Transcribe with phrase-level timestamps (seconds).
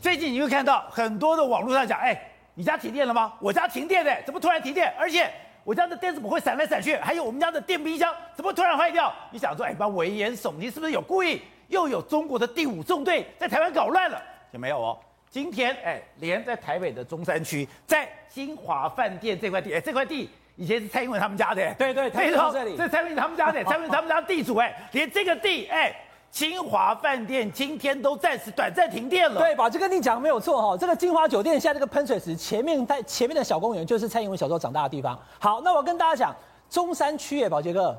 [0.00, 2.18] 最近你会看到很多的网络上讲，哎，
[2.54, 3.32] 你家停电了吗？
[3.40, 4.92] 我家停电嘞，怎么突然停电？
[4.98, 5.28] 而且
[5.64, 6.96] 我家的电怎么会闪来闪去？
[6.96, 9.12] 还有我们家的电冰箱怎么突然坏掉？
[9.30, 11.42] 你想说，哎，把危言耸听，是不是有故意？
[11.68, 14.22] 又有中国的第五纵队在台湾搞乱了？
[14.52, 14.98] 也没有哦。
[15.30, 25.94] 今天，哎，连在台北的中山区，在金华饭店这块地，哎，这块地以前是蔡英文他们家的，对对，没错，这里，这蔡英文他们家的，蔡英文他们家地主，哎，连这个地，哎。
[26.30, 29.40] 金华饭店今天都暂时短暂停电了。
[29.40, 30.76] 对，宝杰哥，你讲没有错哈。
[30.76, 35.18] 这个金华酒店现在这个喷水池前面在前面的小公园，就是蔡英文小时候长大的地方。
[35.38, 36.36] 好，那我跟大家讲，
[36.70, 37.98] 中山区耶，宝杰哥。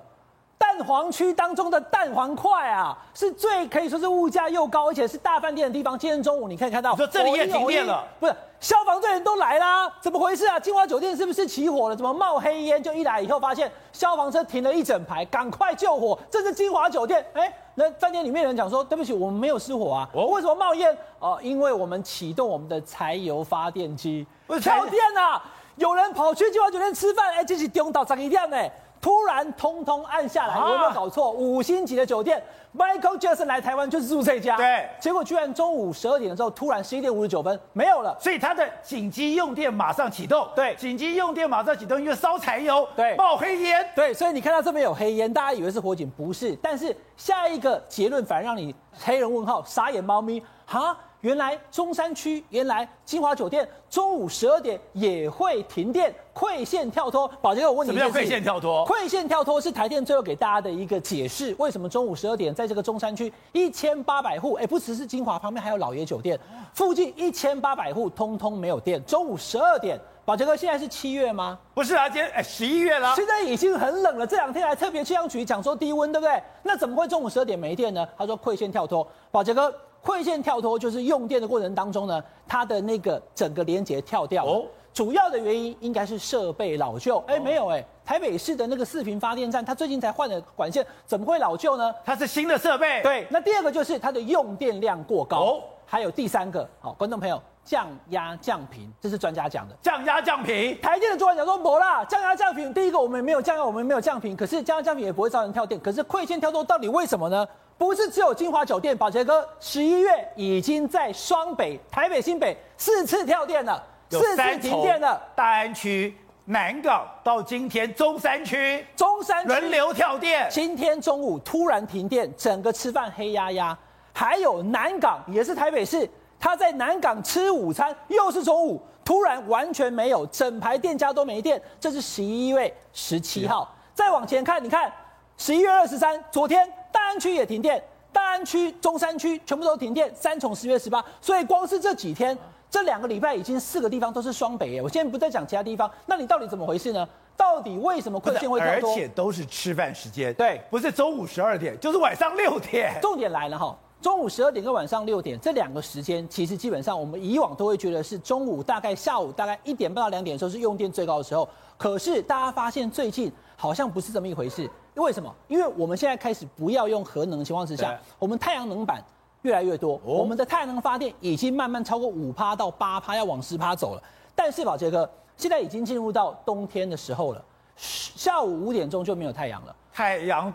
[0.59, 5.97] 蛋黄区当中的蛋黄块啊，是最可以说是物价又高，而且是大饭店的地方。
[5.97, 10.59] 今天中午你可以看到，说这里也停电了，不是消防队员都来啦，怎么回事啊？
[10.59, 11.95] 金华酒店是不是起火了？
[11.95, 12.83] 怎么冒黑烟？
[12.83, 16.19] 就一来以后发现消防车停了一整排，赶快救火。
[16.29, 20.95] 这是金华酒店，哎，那饭店里面的人讲说，对不起，我们没有失火啊，哦，为什么冒烟？
[21.19, 24.27] 哦，因为我们启动我们的柴油发电机，
[24.61, 25.41] 跳电啊！
[25.77, 28.57] 有人跑去金华酒店吃饭，哎，这是中岛十一点呢。
[29.01, 31.31] 突然通通按下来，我有没有搞错？
[31.31, 32.41] 五星级的酒店
[32.77, 34.57] ，Michael Jackson 来台湾就是住这家。
[34.57, 40.47] 对，结果居然中午十二点的时候，突然十一点五十九分没有了，所以他的紧急用电马上启动。
[40.55, 43.85] 对，紧急用电马上启动，因为烧柴油，对，冒黑烟。
[43.95, 46.53] 对，所以你看到这边有黑烟，大家以为是火警，不是。
[46.61, 50.97] 但是下一个结论反而让你黑人问号，傻眼猫咪，哈。
[51.21, 57.27] 原来中山区，原来金华酒店中午十二点也会停电，馈线跳脱。
[57.41, 58.87] 宝杰，我问你，什么叫馈线跳脱？
[58.87, 66.39] 馈线跳脱是台电最后给大家的一个解释，为什么中午十二点在这个中山区一千八百户，哎，不只是金华，旁边还有老爷酒店，
[66.73, 69.03] 附近一千八百户通通没有电。
[69.03, 71.59] 中午十二点，宝杰哥，现在是七月吗？
[71.73, 74.25] 不是啊，今天哎十一月了，现在已经很冷了。
[74.25, 76.41] 这两天还特别气象局讲说低温，对不对？
[76.63, 78.07] 那怎么会中午十二点没电呢？
[78.17, 79.73] 他说馈线跳脱，宝杰哥。
[80.03, 84.51] 馈线跳脱就是用电的过程当中呢，它的那个整个连接跳掉了。
[84.51, 87.23] 哦，主要的原因应该是设备老旧。
[87.27, 91.93] 哎，没有哎，台北市的那个四平发电站，它最近才换了管线，怎么会老旧呢？
[92.05, 93.01] 它是新的设备。
[93.03, 95.37] 对，那第二个就是它的用电量过高。
[95.37, 99.75] 哦，还有第三个，好，观众朋友，降压降频，这是专家讲的。
[99.81, 105.79] 降压降频，台电的主管讲说，没啦，降压降频，第一个我们没有降压，我们没有降频，可是降压降频也不会造成跳电。
[105.81, 107.45] 可是馈线跳脱到底为什么呢？
[107.79, 115.19] 不是只有金华酒店，宝杰哥，十一月已经在双北、台北、新北四次跳电了，四次停电了。
[115.33, 116.13] 大安区、
[116.43, 120.45] 南港到今天中山区，中山区轮流跳电。
[120.51, 123.75] 今天中午突然停电，整个吃饭黑压压。
[124.11, 126.07] 还有南港也是台北市，
[126.37, 131.61] 他在南港吃午餐，又是中午突然完全没有，整排店家都没电。
[131.79, 133.73] 这是十一月十七号。
[133.93, 134.91] 再往前看，你看
[135.39, 136.69] 十一月二十三，昨天。
[136.91, 140.13] 大安区也停电，大安区、中山区全部都停电。
[140.13, 142.37] 三重十月十八，所以光是这几天，
[142.69, 144.81] 这两个礼拜已经四个地方都是双北耶。
[144.81, 147.07] 我现在不再讲其他地方，那你到底怎么回事呢？
[147.37, 148.91] 到底为什么困境会跳脱？
[148.91, 152.99] 而且都是吃饭时间，对，不是中午十二点，就是晚上六点。
[153.01, 164.69] 重点来了哈，中午十二点跟晚上六点这两个时间，其实基本上我们以往都会觉得是中午大概下午大概一点半到两点的时候是用电最高的时候，可是大家发现最近好像不是这么一回事。
[164.95, 165.33] 为什么？
[165.47, 169.03] 因为我们现在开始不要用核能的情况之下，我们太阳能板
[169.41, 174.03] 越来越多，哦、我们的太阳能发电已经慢慢超过五趴到八趴，要往十趴走了。
[174.33, 177.43] 但是宝杰哥，现在已经进入到冬天的时候了，
[177.75, 180.53] 下午五点钟就没有太阳了，太阳。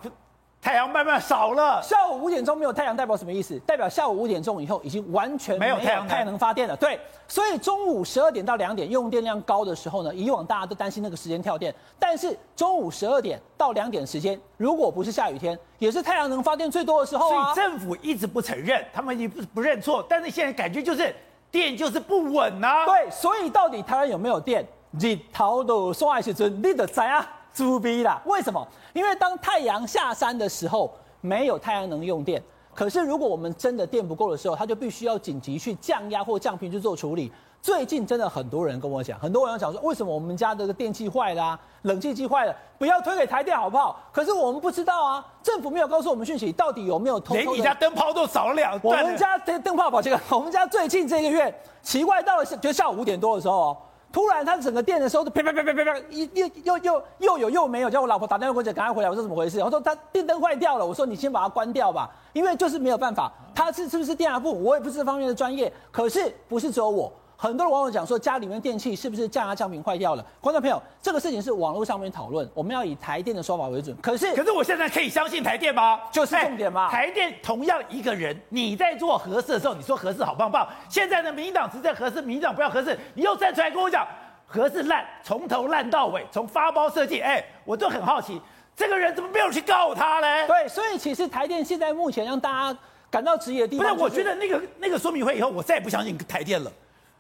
[0.65, 3.59] 太阳慢慢少了，下午五点钟没有太阳代表什么意思？
[3.67, 6.75] 代表下午五点钟以后已经完全没有太阳太阳能发电了。
[6.75, 6.99] 对，
[7.29, 17.53] 所以中午十二点到两点用电量高的时候呢，以往大家都担心那个时间跳电，但是中午十二点到两点时间，如果不是下雨天，也是太阳能发电最多的时候啊。
[17.53, 21.15] 所以政府一直不承认，他们已经不不认错，但是现在感觉就是
[21.51, 22.87] 电就是不稳呐。
[22.87, 24.67] 对，所以到底台湾有没有电？
[24.99, 27.29] 日头都晒时阵，你得知啊。
[27.55, 28.21] 猪逼啦！
[28.27, 28.67] 为什么？
[28.93, 32.43] 因为当太阳下山的时候，没有太阳能用电。
[32.75, 37.33] 可是如果我们真的电不够的时候，它就必须要紧急去降压或降频去做处理。
[37.63, 43.99] 最近真的很多人跟我讲，很多人讲说，为什么我们家这个电器坏了啊，冷气机坏了，不要推给台电好不好？
[44.13, 47.41] 可是我们不知道啊，政府没有告诉我们讯息，到底有没有偷偷？
[47.41, 49.01] 连你家灯泡都少了两段。
[49.01, 53.77] 我们家灯灯泡，宝杰哥，我们家最近这个月奇怪到了，就下午五点多的时候哦。
[54.15, 59.11] 突然，他整个电的时候，啪啪啪啪啪啪，一又又又又有又没有，叫我老婆打电话过去，赶快回来。
[59.11, 59.59] 我说怎么回事？
[59.59, 60.87] 我说他电灯坏掉了。
[60.87, 63.33] 我说你先把它关掉吧，因为就是没有办法。
[63.53, 64.53] 他是是不是电压不？
[64.63, 65.73] 我也不是这方面的专业。
[65.91, 67.13] 可是不是只有我，
[67.45, 70.25] 很多的网友讲说，家里面电器是不是降压降频坏掉了？
[70.41, 73.95] 观众朋友，这个事情是网络上面讨论，我们要以台电的说法为准。
[74.01, 76.01] 可是，可是我现在可以相信台电吗？
[76.11, 76.91] 就是重点嘛。
[76.91, 80.67] 台电同样一个人，你在做核四的时候，你说核四好棒棒。
[80.89, 84.09] 现在的民进党执政核四，民进党不要核四，你又站出来跟我讲
[84.47, 88.41] 核四烂，从头烂到尾，从发包设计，哎，我就很好奇，
[88.75, 90.47] 这个人怎么没有去告他呢？
[90.47, 92.79] 对，所以其实台电现在目前让大家
[93.11, 96.73] 感到质疑的地方，不是，我觉得那个那个说明会以后，我再也不相信台电了。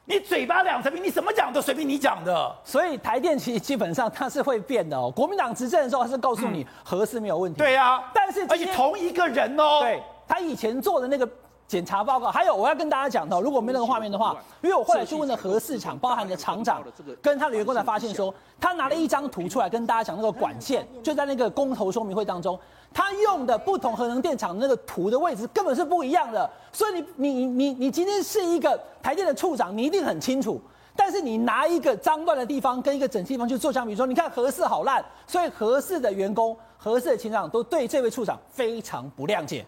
[0.06, 2.56] 你嘴巴两层皮，你怎么讲都随便你讲的。
[2.62, 5.10] 所以台电其实基本上它是会变的哦。
[5.10, 7.58] 国民党执政的时候，它是告诉你核是没有问题。
[7.58, 9.80] 对呀，但是而且同一个人哦。
[9.80, 11.26] 对，他以前做的那个
[11.74, 16.80] 检查报告，还有我要跟大家讲的，如果没那个画面的话，因为我后来去问了核四厂，包含的厂长
[17.20, 22.56] 跟他的员工才发现说，他拿了一张图出来跟大家讲那个管线，就在那个公投说明会当中。
[22.92, 30.60] 他用的不同核能电厂那个图的位置根本是不一样的，所以你你你你今天是一个台电的处长，你一定很清楚。
[30.94, 39.66] 但是你拿一个脏乱的地方跟一个整齐地方去做相比，说你看核四好烂，所以核四的员工、核四的厂长都对这位处长非常不谅解。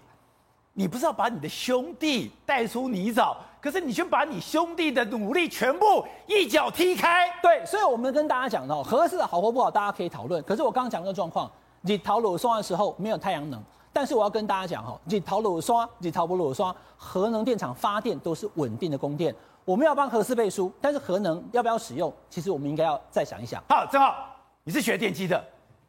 [0.79, 7.29] 你不是要把你的兄弟带出泥沼，可是你却把你兄弟的努力全部一脚踢开。
[7.41, 10.43] 对，所以我们跟大家讲到核四的好或不好，大家可以讨论。
[10.43, 11.51] 可是我刚刚讲那个状况。
[11.83, 13.63] 日头落山的时候没有太阳能，
[13.93, 19.33] 但是我要跟大家讲哈，日头落山，日头不落山，核能电厂发电都是稳定的供电。
[19.65, 23.63] 我们要帮核四背书，但是核能要不要使用，其实我们应该要再想一想。
[23.69, 24.17] 好，正好
[24.65, 25.41] 你是学电机的，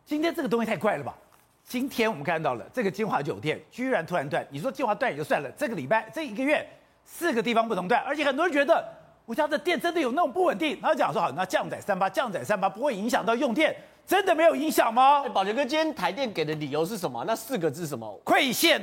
[0.06, 1.16] 今天这个东西太怪了吧？
[1.68, 6.66] 今天我们看到了这个金华酒店居然突然断，你说金华断也就算了，这个礼拜这一个月
[7.04, 8.82] 四个地方不同断，而且很多人觉得
[9.26, 10.80] 我家的电真的有那种不稳定？
[10.82, 13.76] 他讲说好，那降载三八，降载三八不会影响到用电。
[14.06, 15.28] 真的没有影响吗？
[15.34, 17.22] 宝杰哥，今天台电给的理由是什么？
[17.28, 18.18] 那四个字是什么？
[18.24, 18.82] 馈线，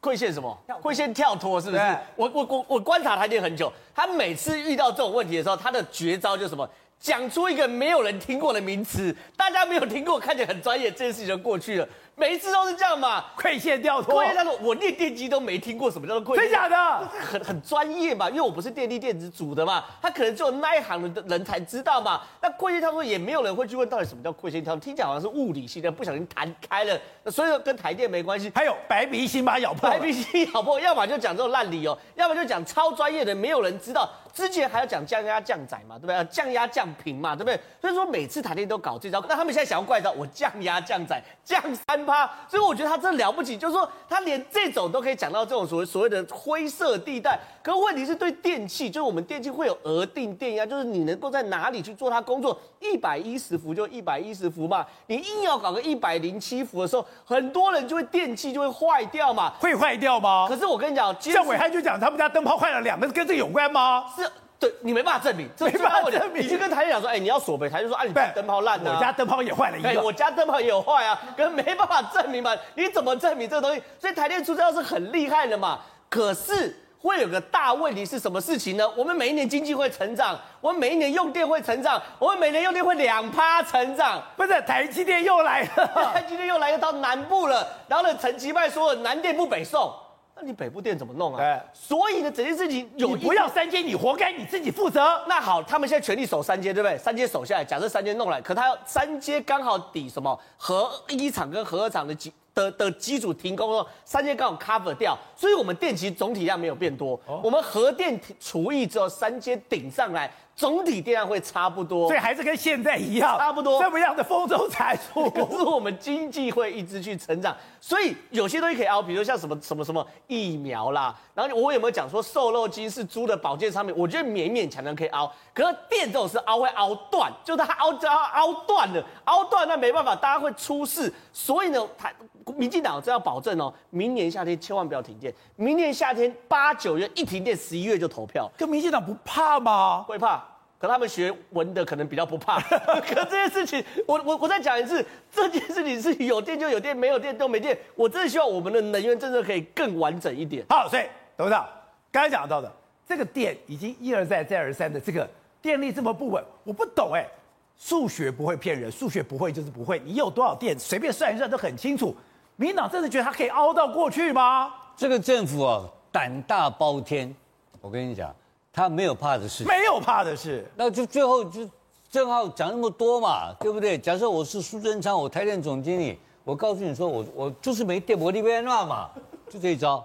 [0.00, 0.56] 馈线什么？
[0.80, 1.82] 馈线跳脱是不是？
[2.14, 6.70] 我我我我观察台电很久，他每次遇到这种问题的时候，他的绝招就是什么？
[7.00, 11.88] 讲出一个没有人听过的名词，大家没有听过，看起来很专业，这件事情就过去了。
[12.20, 14.22] 每一次都是这样嘛，馈线掉脱。
[14.22, 16.44] 馈线掉脱，我念电机都没听过什么叫做馈线。
[16.44, 17.08] 真假的？
[17.18, 22.20] 很很专业嘛，因为我不是电力电子组的嘛，他可能只有那一行的人才知道嘛。
[22.42, 27.00] 那馈线跳脱也没有人会去问到底什么叫馈线跳脱，听起来好像是物理性的，不小心弹开了，
[27.30, 28.52] 所以说跟台电没关系。
[28.54, 34.06] 还有白鼻心把它咬破，白鼻心咬破，要么就讲这种烂理由，要么就讲超专业的，没有人知道。
[34.32, 36.24] 之前还要讲降压降载嘛，对不对？
[36.26, 37.58] 降压降频嘛，对不对？
[37.80, 47.38] 所以说每次台电都搞这招，那他们现在想要怪招，我降压降载降三趴，所以我觉得他真了不起，就是说他连这种都可以讲到这种所谓所谓的灰色地带。
[47.62, 60.46] 可问题是对电器，就是我们电器会有额定电压，就是你能够在哪里去做它工作，一百一十伏就一百一十伏嘛，你硬要搞个一百零七伏的时候，很多人就会电器就会坏掉嘛，会坏掉吗？
[60.48, 64.06] 可是我跟你讲，像伟汉就讲他们家灯泡坏了两个，跟这有关吗？
[64.16, 64.26] 是。
[64.60, 66.44] 对，你没办法证明，这没办法证明。
[66.44, 73.82] 你去跟台电讲说，哎，你要锁北，台电说，啊，你灯泡烂了，我家灯泡也坏了一个，哎，我家灯泡也有坏啊，可是没办法证明嘛，你怎么证明这个东西？
[73.98, 75.80] 所以台电出招是很厉害的嘛。
[76.10, 78.86] 可是会有个大问题是什么事情呢？
[78.94, 84.22] 我们每一年经济会成长，我们每一年用电会成长，我们每年用电会两趴成长。
[84.36, 89.90] 不是，台积电又来了， 台积电又来到南部了，然后呢，陈其迈说南电不北送。
[90.40, 91.38] 那你北部电怎么弄啊？
[91.38, 95.22] 对，所以呢，整件事情有你不要三阶，你活该，你自己负责。
[95.28, 96.96] 那好，他们现在全力守三阶，对不对？
[96.96, 100.38] 三阶守下来，假设三阶弄来，可他要三阶刚好抵什么？
[100.56, 107.20] 核一厂跟核二厂的基的的机组停工了，三阶刚好 cover 掉，所以我们电其实总体量没有变多。
[107.26, 110.30] 哦、我们核电除役之后，三阶顶上来。
[110.60, 115.24] 总体电量会差不多，所以还是跟现在一样，差不多这么样的丰收财富。
[115.32, 121.18] 可是我们经济会一直去成长，所以有些东西可以熬，比如像什么什么什么疫苗啦。
[121.34, 123.96] 然后我有没有讲说瘦肉精是猪的保健商品？
[123.96, 125.32] 我觉得勉勉强强可以熬。
[125.54, 131.10] 可是电这种是熬会熬断，就是它熬就要凹断了，熬断那没办法，大家会出事。
[131.32, 132.14] 所以呢，台
[132.54, 135.32] 民进党这要保证哦，明年夏天千万不要停电。
[135.56, 138.46] 明年夏天八九月一停电，十一月就投票。
[138.58, 140.04] 跟民进党不怕吗？
[140.06, 140.49] 会怕。
[140.80, 142.58] 可他们学文的可能比较不怕，
[143.06, 147.78] 可这件事情，我我我再讲一次，这件事情是有电就有电，没有电都没电。
[147.94, 150.64] 我真的希望我们的能源政策可以更完整一点。
[150.70, 151.02] 好，所以
[151.36, 151.68] 董事长
[152.10, 152.72] 刚才讲到的
[153.06, 155.28] 这个电已经一而再再而三的这个
[155.60, 157.28] 电力这么不稳，我不懂哎，
[157.76, 162.16] 数学不会骗人，数学不会就是不会，你有多少电随便算一算都很清楚。
[162.56, 164.72] 民进党真的觉得他可以凹到过去吗？
[164.96, 167.34] 这个政府啊，胆大包天，
[167.82, 168.34] 我跟你讲。
[168.72, 171.68] 他没有怕的事，没有怕的事，那就最后就
[172.10, 173.98] 正好讲那么多嘛，对不对？
[173.98, 179.10] 假设我是苏贞昌，我台电总经理，我告诉你说，我我就是没电，我那边乱嘛，
[179.48, 180.04] 就这一招，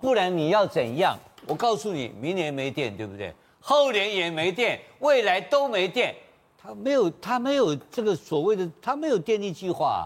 [0.00, 1.16] 不然你要怎样？
[1.46, 3.34] 我告诉你，明年没电，对不对？
[3.60, 6.14] 后年也没电，未来都没电。
[6.60, 10.02] 他没有，他没有这个所谓的，他没有电力计划啊。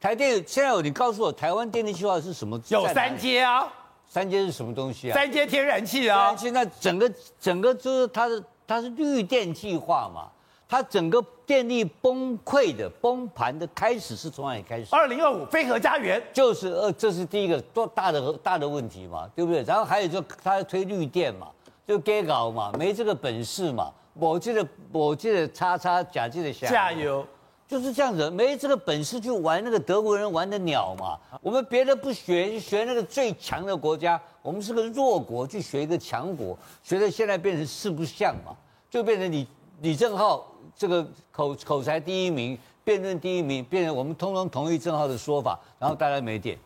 [0.00, 2.60] 台电现在有，你告诉我，台湾电力计划是什么？
[2.68, 3.66] 有三阶啊，
[4.08, 5.14] 三阶是什么东西啊？
[5.14, 6.16] 三阶天然气啊。
[6.16, 10.28] 天然气那整个整个就是它的，它是绿电计划嘛。
[10.70, 14.88] 它整个电力崩溃的崩盘的开始是从哪里开始？
[14.94, 19.62] 二零二五飞核家园就是呃，这是第一个多大的大的问题嘛，对不对？
[19.62, 21.48] 然后还有就他推绿电嘛，
[21.86, 23.90] 就给搞嘛，没这个本事嘛。
[24.12, 27.26] 我记得我记得叉叉假记得加油。
[27.68, 31.18] 就是这样子，没这个本事去玩那个德国人玩的鸟嘛。
[31.42, 34.18] 我们别的不学，就学那个最强的国家。
[34.40, 38.56] 我们是个弱国，去学一个强国，学的现在变成四不像嘛，
[38.88, 39.46] 就变成李
[39.82, 46.58] 李正浩这个口口才第一名，辩论第一名，变成我们通通同意正浩的说法，然后大家没电，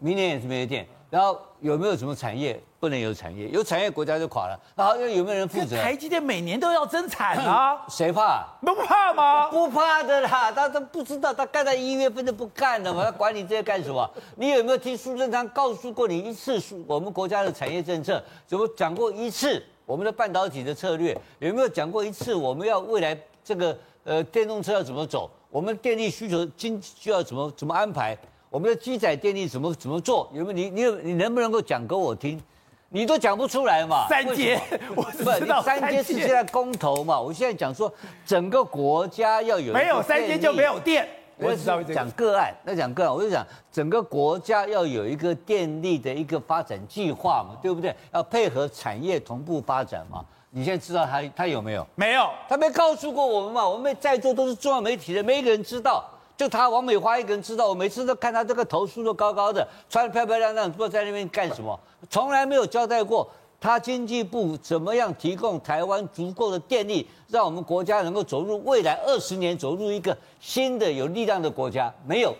[0.00, 0.84] 明年也是没电。
[1.10, 3.48] 然后有没有什么产业不能有产业？
[3.48, 4.60] 有产业国家就垮了。
[4.76, 5.80] 然后有没有人负责？
[5.80, 8.46] 台积电每年都要增产啊，谁怕？
[8.60, 9.48] 不怕吗？
[9.48, 14.08] 不怕的啦，他都不知道，他干到一月份就不干了嘛，他管你这些干什么？
[14.36, 16.60] 你有没有听苏贞昌告诉过你一次？
[16.86, 19.62] 我们国家的产业政策怎么讲过一次？
[19.86, 22.34] 我们的半导体的策略有没有讲过一次？
[22.34, 25.30] 我们要未来这个呃电动车要怎么走？
[25.48, 28.14] 我们电力需求经需要怎么怎么安排？
[28.58, 30.28] 我们的机载电力怎么怎么做？
[30.34, 32.42] 有没有你你有你能不能够讲给我听？
[32.88, 34.08] 你都讲不出来嘛？
[34.08, 34.60] 三阶，
[34.96, 37.20] 我知道三阶是现在公投嘛？
[37.20, 37.92] 我现在讲说
[38.26, 41.08] 整个国家要有没有三阶就没有电。
[41.36, 47.94] 我知道讲个案，那讲个案，我就讲整个国家要有一个电力的一个发展计划嘛，对不对？
[48.12, 50.24] 要配合产业同步发展嘛？
[50.50, 51.86] 你现在知道他他有没有？
[51.94, 53.68] 没有，他没告诉过我们嘛？
[53.68, 56.04] 我们在座都是重要媒体的，没一个人知道。
[56.38, 61.78] 就他王美花一个人知道，我每次都看他这个头梳都高高的，穿得漂漂亮亮，不知道在那边干什么，
[62.08, 63.28] 从来没有交代过
[63.60, 72.32] 他经济部怎么样提供台湾足够的电力，让我们国家能够走入未来二十年走入一个新的有力量的国家，没有，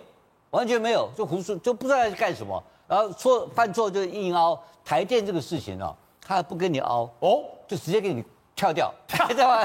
[0.50, 5.92] 完全没有，就胡说，就不知道在干什么，然后错犯错就硬凹台电这个事情哦，
[6.24, 8.22] 他不跟你凹哦，就直接给你
[8.54, 8.94] 跳掉，
[9.28, 9.56] 知道吗？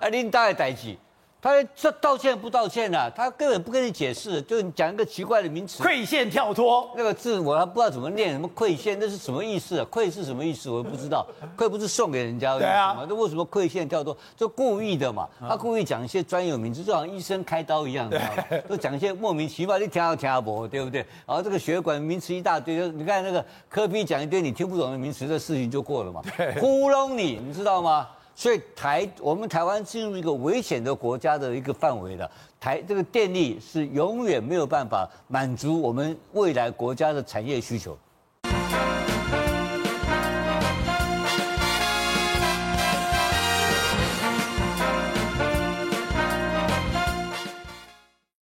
[0.00, 0.96] 啊，拎大的代志。
[1.44, 3.12] 他这道歉不道歉啊？
[3.14, 9.86] 他根本不跟你解释，就讲一个奇怪的名词，馈线跳脱那个字，我还不知道怎么念，什么馈线，那是什么意思啊？
[9.90, 10.70] 馈是什么意思？
[10.70, 11.26] 我也不知道。
[11.54, 13.06] 馈不是送给人家的意思吗？
[13.06, 14.16] 那为什么馈线跳脱？
[14.34, 15.28] 就故意的嘛。
[15.38, 18.62] 他故意讲一些专有名词，就好像医生开刀一样，知道吗？
[18.66, 21.04] 都讲一些莫名其妙，你听都听不懂，对不对？
[21.26, 26.22] 然后这个血管名词一大堆，就你看那个科比讲一堆你听不懂的名词，这事情就过了嘛。
[26.58, 28.08] 糊弄你，你知道吗？
[28.36, 37.96] 所以台我们台湾进入一个危险的国家的一个范围了，台这个电力是永远没有办法满足我们未来国家的产业需求。